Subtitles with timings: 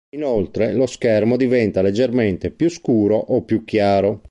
[0.15, 4.19] Inoltre, lo schermo diventa leggermente più scuro o più chiaro.